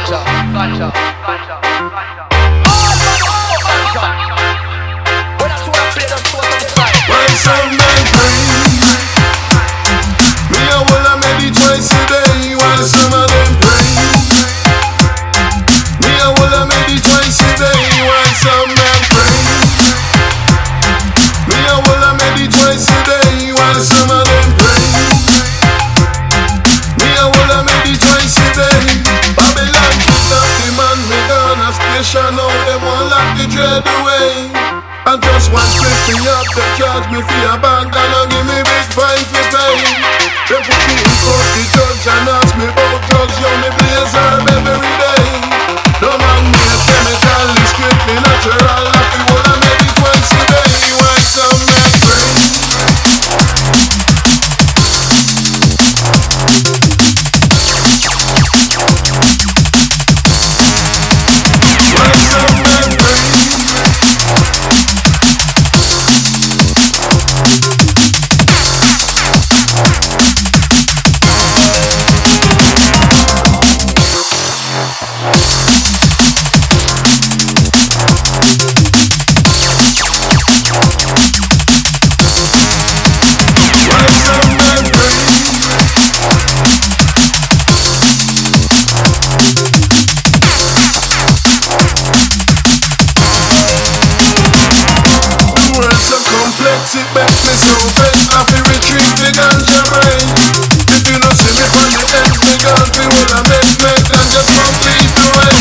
ganja, 0.00 0.18
ganja, 0.52 0.92
ganja, 1.26 1.60
ganja. 1.62 2.29
Station 32.02 32.32
out 32.32 32.60
them 32.64 32.80
one 32.80 33.10
lock 33.12 33.36
the 33.36 33.44
dread 33.52 33.84
away. 33.84 34.48
And 35.04 35.20
just 35.20 35.52
strip 35.52 36.00
me 36.08 36.28
up, 36.28 36.46
they 36.56 36.68
charge 36.78 37.06
me 37.12 37.20
for 37.20 37.40
a 37.44 37.60
bank 37.60 37.92
and 37.92 38.12
I 38.16 38.24
give 38.30 38.46
me 38.48 38.56
big 38.64 38.86
fine 38.96 39.39
complex, 96.90 97.06
it 97.06 97.08
makes 97.14 97.42
me 97.46 97.88
vex. 97.94 98.26
I 98.34 98.42
feel 98.50 98.64
retreat 98.66 99.14
the 99.22 99.30
ganja 99.30 99.80
brain. 99.86 100.26
If 100.90 101.06
you 101.06 101.18
don't 101.22 101.38
see 101.38 101.54
me 101.54 101.64
from 101.70 101.86
the 101.86 102.02
end, 102.02 102.34
me 102.42 102.52
gone 102.58 102.88
fi 102.90 103.04
what 103.06 103.30
I 103.30 103.40
make, 103.46 103.78
make 103.78 104.06
and 104.10 104.26
just 104.30 104.50
complete 104.50 105.10
the 105.14 105.26
way. 105.38 105.58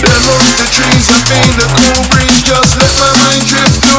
Them 0.00 0.22
up 0.32 0.48
the 0.56 0.66
trees, 0.72 1.06
I 1.12 1.18
feel 1.28 1.52
the 1.60 1.66
cool 1.76 2.00
breeze, 2.08 2.40
just 2.40 2.76
let 2.80 2.92
my 2.96 3.10
mind 3.20 3.44
drift 3.44 3.84
away. 3.84 3.97